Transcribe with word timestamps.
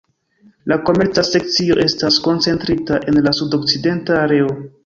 La 0.71 0.77
komerca 0.87 1.23
sekcio 1.27 1.77
estas 1.85 2.19
koncentrita 2.29 3.01
en 3.13 3.23
la 3.29 3.35
sudokcidenta 3.41 4.21
areo. 4.27 4.53